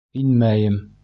Инмәйем! 0.21 0.79